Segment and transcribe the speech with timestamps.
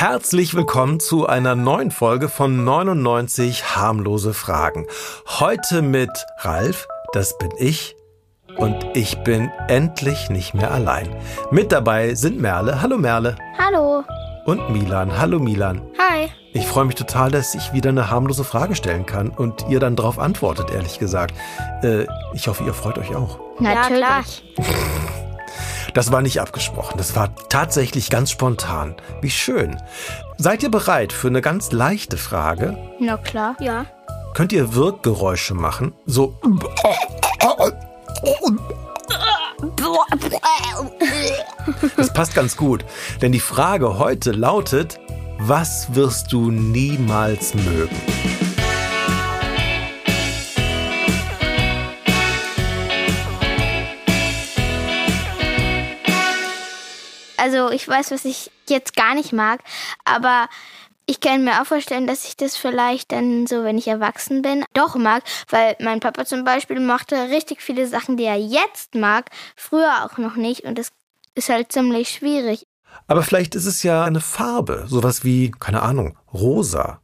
[0.00, 4.86] Herzlich willkommen zu einer neuen Folge von 99 harmlose Fragen.
[5.26, 7.96] Heute mit Ralf, das bin ich,
[8.56, 11.08] und ich bin endlich nicht mehr allein.
[11.50, 12.80] Mit dabei sind Merle.
[12.80, 13.34] Hallo Merle.
[13.58, 14.04] Hallo.
[14.46, 15.18] Und Milan.
[15.18, 15.82] Hallo Milan.
[15.98, 16.28] Hi.
[16.52, 19.96] Ich freue mich total, dass ich wieder eine harmlose Frage stellen kann und ihr dann
[19.96, 21.34] darauf antwortet, ehrlich gesagt.
[21.82, 23.40] Äh, ich hoffe, ihr freut euch auch.
[23.58, 24.44] Natürlich.
[24.58, 24.64] Ja,
[25.94, 28.94] Das war nicht abgesprochen, das war tatsächlich ganz spontan.
[29.20, 29.76] Wie schön.
[30.36, 32.76] Seid ihr bereit für eine ganz leichte Frage?
[33.00, 33.56] Na klar.
[33.60, 33.86] Ja.
[34.34, 35.94] Könnt ihr Wirkgeräusche machen?
[36.06, 36.38] So.
[41.96, 42.84] Das passt ganz gut,
[43.20, 45.00] denn die Frage heute lautet,
[45.38, 47.96] was wirst du niemals mögen?
[57.70, 59.60] Ich weiß, was ich jetzt gar nicht mag,
[60.04, 60.48] aber
[61.06, 64.64] ich kann mir auch vorstellen, dass ich das vielleicht dann so, wenn ich erwachsen bin,
[64.74, 69.30] doch mag, weil mein Papa zum Beispiel mochte richtig viele Sachen, die er jetzt mag,
[69.56, 70.90] früher auch noch nicht und das
[71.34, 72.66] ist halt ziemlich schwierig.
[73.06, 77.00] Aber vielleicht ist es ja eine Farbe, sowas wie, keine Ahnung, rosa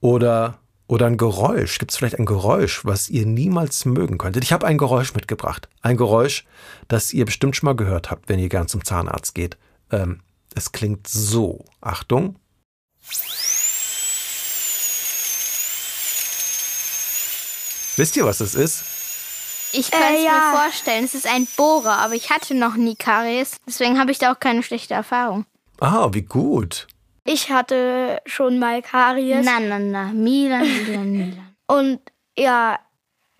[0.00, 1.78] oder oder ein Geräusch.
[1.78, 4.42] Gibt es vielleicht ein Geräusch, was ihr niemals mögen könntet?
[4.42, 5.68] Ich habe ein Geräusch mitgebracht.
[5.82, 6.44] Ein Geräusch,
[6.88, 9.56] das ihr bestimmt schon mal gehört habt, wenn ihr gern zum Zahnarzt geht.
[9.90, 10.20] Ähm,
[10.54, 11.64] es klingt so.
[11.80, 12.36] Achtung.
[17.96, 18.84] Wisst ihr, was es ist?
[19.72, 20.32] Ich kann es Äh, ja.
[20.52, 24.18] mir vorstellen, es ist ein Bohrer, aber ich hatte noch nie Karies, deswegen habe ich
[24.18, 25.44] da auch keine schlechte Erfahrung.
[25.80, 26.86] Ah, wie gut.
[27.24, 29.44] Ich hatte schon mal Karies.
[29.44, 31.56] Na, na, na, Milan, Milan, Milan.
[31.66, 32.00] Und
[32.36, 32.78] ja,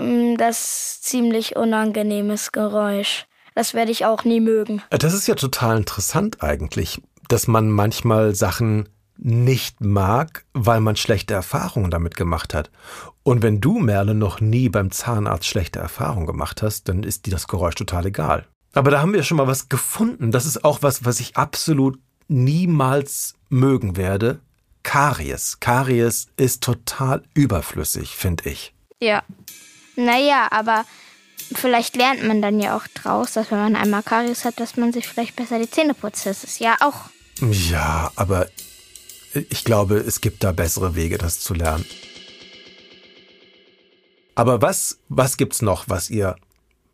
[0.00, 3.26] mh, das ziemlich unangenehmes Geräusch.
[3.60, 4.80] Das werde ich auch nie mögen.
[4.88, 10.96] Äh, Das ist ja total interessant eigentlich, dass man manchmal Sachen nicht mag, weil man
[10.96, 12.70] schlechte Erfahrungen damit gemacht hat.
[13.22, 17.32] Und wenn du, Merle, noch nie beim Zahnarzt schlechte Erfahrungen gemacht hast, dann ist dir
[17.32, 18.46] das Geräusch total egal.
[18.72, 20.30] Aber da haben wir schon mal was gefunden.
[20.30, 21.98] Das ist auch was, was ich absolut
[22.28, 24.40] niemals mögen werde.
[24.84, 25.60] Karies.
[25.60, 28.72] Karies ist total überflüssig, finde ich.
[29.02, 29.22] Ja.
[29.96, 30.86] Naja, aber
[31.52, 34.92] vielleicht lernt man dann ja auch draus, dass wenn man einmal Karies hat, dass man
[34.92, 36.26] sich vielleicht besser die Zähne putzt.
[36.26, 37.10] Das ist ja auch.
[37.40, 38.48] Ja, aber
[39.32, 41.86] ich glaube, es gibt da bessere Wege, das zu lernen.
[44.34, 46.36] Aber was, was gibt's noch, was ihr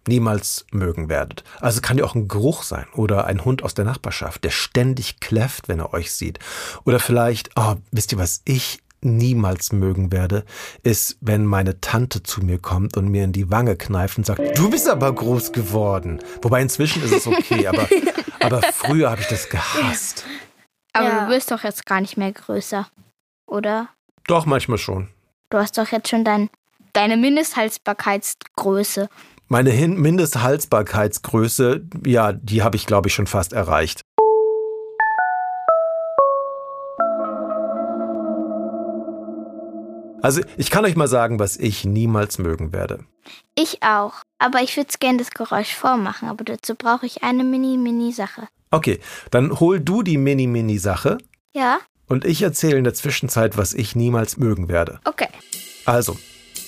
[0.09, 1.45] niemals mögen werdet?
[1.61, 5.21] Also kann ja auch ein Geruch sein oder ein Hund aus der Nachbarschaft, der ständig
[5.21, 6.39] kläfft, wenn er euch sieht.
[6.85, 10.45] Oder vielleicht, oh, wisst ihr, was ich niemals mögen werde,
[10.83, 14.59] ist, wenn meine Tante zu mir kommt und mir in die Wange kneift und sagt,
[14.59, 16.21] du bist aber groß geworden.
[16.43, 17.89] Wobei inzwischen ist es okay, aber,
[18.41, 20.25] aber früher habe ich das gehasst.
[20.93, 21.25] Aber Ja.
[21.27, 22.87] du wirst doch jetzt gar nicht mehr größer,
[23.47, 23.89] oder?
[24.27, 25.09] Doch, manchmal schon.
[25.51, 26.49] Du hast doch jetzt schon dein,
[26.93, 29.09] deine Mindesthaltbarkeitsgröße.
[29.49, 34.03] Meine Hin Mindesthaltbarkeitsgröße, ja, die habe ich, glaube ich, schon fast erreicht.
[40.27, 43.05] Also, ich kann euch mal sagen, was ich niemals mögen werde.
[43.55, 44.15] Ich auch.
[44.41, 48.49] Aber ich würde gerne das Geräusch vormachen, aber dazu brauche ich eine Mini-Mini-Sache.
[48.73, 48.99] Okay,
[49.31, 51.19] dann hol du die Mini-Mini-Sache
[51.55, 51.79] Ja?
[52.09, 54.99] und ich erzähle in der Zwischenzeit, was ich niemals mögen werde.
[55.05, 55.29] Okay.
[55.85, 56.19] Also,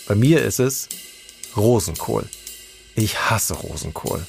[0.06, 0.88] bei mir ist es
[1.56, 2.28] Rosenkohl.
[2.94, 4.24] Ich hasse Rosenkohl.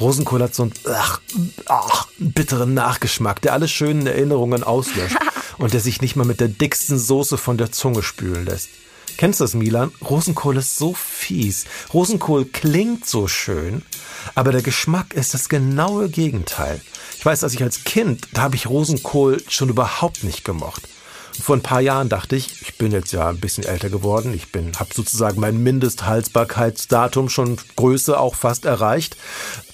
[0.00, 1.20] Rosenkohl hat so einen ach,
[1.66, 5.16] ach, bitteren Nachgeschmack, der alle schönen Erinnerungen auslöscht
[5.58, 8.68] und der sich nicht mal mit der dicksten Soße von der Zunge spülen lässt.
[9.16, 9.92] Kennst du das, Milan?
[10.02, 11.64] Rosenkohl ist so fies.
[11.94, 13.82] Rosenkohl klingt so schön,
[14.34, 16.82] aber der Geschmack ist das genaue Gegenteil.
[17.16, 20.82] Ich weiß, als ich als Kind, da habe ich Rosenkohl schon überhaupt nicht gemocht.
[21.40, 24.52] Vor ein paar Jahren dachte ich, ich bin jetzt ja ein bisschen älter geworden, ich
[24.52, 29.16] bin, habe sozusagen mein Mindesthaltbarkeitsdatum schon Größe auch fast erreicht.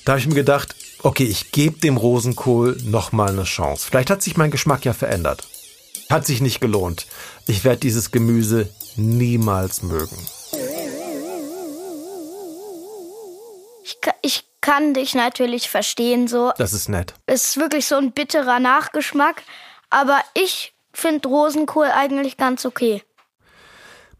[0.04, 3.86] Da habe ich mir gedacht, okay, ich gebe dem Rosenkohl noch mal eine Chance.
[3.88, 5.46] Vielleicht hat sich mein Geschmack ja verändert.
[6.12, 7.06] Hat sich nicht gelohnt.
[7.46, 10.16] Ich werde dieses Gemüse niemals mögen.
[13.84, 16.52] Ich, ich kann dich natürlich verstehen, so.
[16.58, 17.14] Das ist nett.
[17.26, 19.42] Es ist wirklich so ein bitterer Nachgeschmack.
[19.90, 23.02] Aber ich finde Rosenkohl eigentlich ganz okay.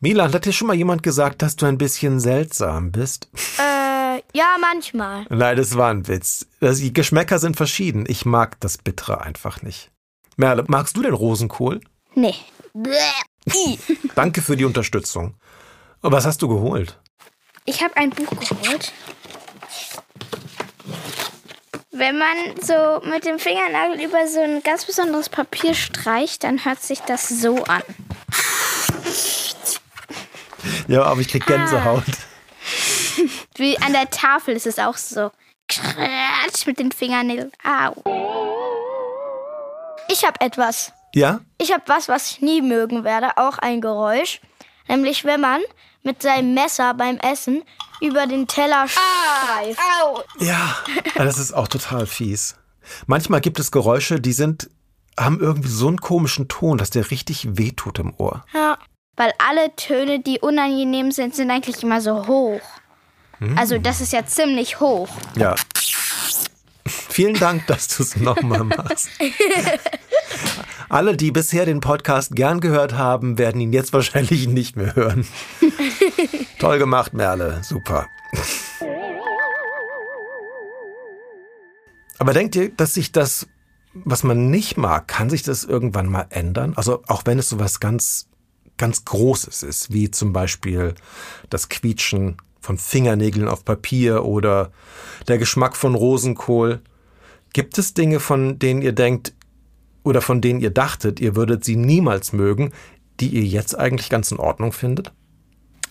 [0.01, 3.29] Milan, hat dir schon mal jemand gesagt, dass du ein bisschen seltsam bist?
[3.59, 5.27] Äh, ja, manchmal.
[5.29, 6.47] Nein, das war ein Witz.
[6.59, 8.05] Das- Die Geschmäcker sind verschieden.
[8.09, 9.92] Ich mag das Bittere einfach nicht.
[10.37, 11.81] Merle, magst du den Rosenkohl?
[12.15, 12.35] Nee.
[14.15, 15.35] Danke für die Unterstützung.
[16.01, 16.99] Was hast du geholt?
[17.65, 18.93] Ich habe ein Buch geholt.
[21.91, 26.83] Wenn man so mit dem Fingernagel über so ein ganz besonderes Papier streicht, dann hört
[26.83, 27.83] sich das so an.
[30.89, 32.05] Ja, aber ich krieg Gänsehaut.
[33.57, 35.31] Wie an der Tafel ist es auch so.
[35.69, 37.53] Kratsch mit den Fingernägeln.
[37.63, 38.52] Au.
[40.13, 40.93] Ich habe etwas.
[41.15, 41.41] Ja?
[41.59, 44.41] Ich habe was, was ich nie mögen werde, auch ein Geräusch.
[44.87, 45.63] Nämlich, wenn man
[46.03, 47.63] mit seinem Messer beim Essen
[48.01, 49.81] über den Teller streift.
[50.03, 50.23] Au.
[50.39, 50.77] Ja,
[51.15, 52.57] aber das ist auch total fies.
[53.07, 54.69] Manchmal gibt es Geräusche, die sind,
[55.19, 58.45] haben irgendwie so einen komischen Ton, dass der richtig wehtut im Ohr.
[58.53, 58.77] Ja.
[59.17, 62.61] Weil alle Töne, die unangenehm sind, sind eigentlich immer so hoch.
[63.57, 65.09] Also das ist ja ziemlich hoch.
[65.37, 65.57] Ja.
[67.13, 69.11] Vielen Dank, dass du es nochmal machst.
[70.89, 75.27] Alle, die bisher den Podcast gern gehört haben, werden ihn jetzt wahrscheinlich nicht mehr hören.
[76.59, 77.61] Toll gemacht, Merle.
[77.63, 78.07] Super.
[82.19, 83.47] Aber denkt ihr, dass sich das,
[83.93, 86.73] was man nicht mag, kann sich das irgendwann mal ändern?
[86.77, 88.29] Also auch wenn es so was ganz,
[88.79, 90.95] ganz Großes ist, wie zum Beispiel
[91.51, 94.73] das Quietschen von Fingernägeln auf Papier oder
[95.29, 96.81] der Geschmack von Rosenkohl.
[97.53, 99.33] Gibt es Dinge, von denen ihr denkt
[100.05, 102.73] oder von denen ihr dachtet, ihr würdet sie niemals mögen,
[103.21, 105.13] die ihr jetzt eigentlich ganz in Ordnung findet?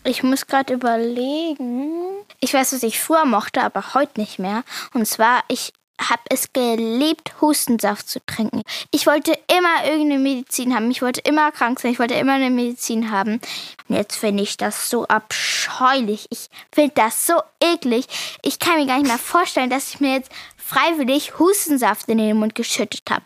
[0.03, 1.91] Ich muss gerade überlegen.
[2.39, 4.63] Ich weiß, was ich früher mochte, aber heute nicht mehr.
[4.93, 5.73] Und zwar, ich
[6.09, 8.63] habe es geliebt, Hustensaft zu trinken.
[8.91, 10.89] Ich wollte immer irgendeine Medizin haben.
[10.91, 11.91] Ich wollte immer krank sein.
[11.91, 13.39] Ich wollte immer eine Medizin haben.
[13.87, 16.27] Und jetzt finde ich das so abscheulich.
[16.29, 18.05] Ich finde das so eklig.
[18.41, 22.37] Ich kann mir gar nicht mehr vorstellen, dass ich mir jetzt freiwillig Hustensaft in den
[22.37, 23.23] Mund geschüttet habe.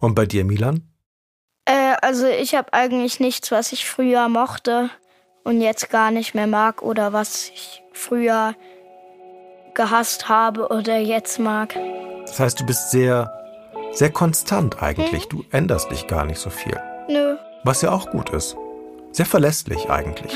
[0.00, 0.82] Und bei dir, Milan?
[1.64, 4.90] Äh, also ich habe eigentlich nichts, was ich früher mochte
[5.44, 8.54] und jetzt gar nicht mehr mag oder was ich früher
[9.74, 11.74] gehasst habe oder jetzt mag.
[12.26, 13.32] Das heißt, du bist sehr,
[13.92, 15.28] sehr konstant eigentlich.
[15.28, 16.78] Du änderst dich gar nicht so viel.
[17.08, 17.36] Nö.
[17.64, 18.56] Was ja auch gut ist.
[19.12, 20.32] Sehr verlässlich eigentlich.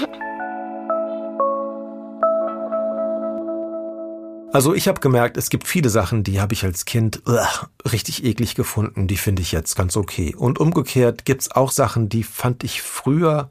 [4.53, 8.23] Also ich habe gemerkt, es gibt viele Sachen, die habe ich als Kind ugh, richtig
[8.23, 10.35] eklig gefunden, die finde ich jetzt ganz okay.
[10.37, 13.51] Und umgekehrt gibt's auch Sachen, die fand ich früher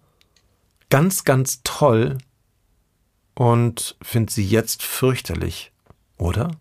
[0.91, 2.19] ganz, ganz toll
[3.35, 5.71] und finde sie jetzt fürchterlich,
[6.17, 6.51] oder?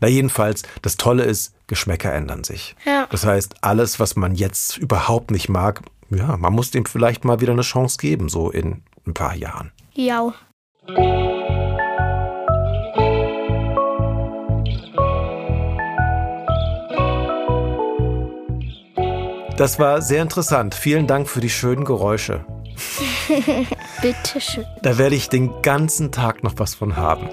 [0.00, 2.76] Na jedenfalls, das Tolle ist, Geschmäcker ändern sich.
[2.84, 3.06] Ja.
[3.10, 7.40] Das heißt, alles, was man jetzt überhaupt nicht mag, ja, man muss dem vielleicht mal
[7.40, 9.72] wieder eine Chance geben, so in ein paar Jahren.
[9.94, 10.32] Ja.
[19.56, 20.74] Das war sehr interessant.
[20.74, 22.44] Vielen Dank für die schönen Geräusche.
[24.00, 24.66] Bitteschön.
[24.82, 27.28] Da werde ich den ganzen Tag noch was von haben.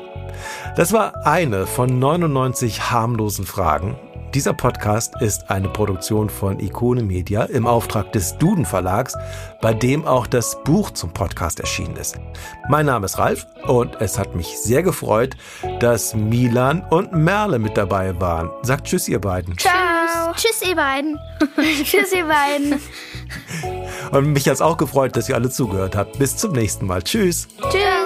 [0.75, 3.97] Das war eine von 99 harmlosen Fragen.
[4.33, 9.15] Dieser Podcast ist eine Produktion von Ikone Media im Auftrag des Duden Verlags,
[9.61, 12.15] bei dem auch das Buch zum Podcast erschienen ist.
[12.67, 15.37] Mein Name ist Ralf und es hat mich sehr gefreut,
[15.79, 18.49] dass Milan und Merle mit dabei waren.
[18.63, 19.55] Sagt Tschüss, ihr beiden.
[19.55, 20.33] Ciao.
[20.33, 21.19] Tschüss, ihr beiden.
[21.83, 22.81] Tschüss, ihr beiden.
[24.13, 26.19] Und mich hat es auch gefreut, dass ihr alle zugehört habt.
[26.19, 27.01] Bis zum nächsten Mal.
[27.01, 27.47] Tschüss.
[27.71, 28.02] Tschüss.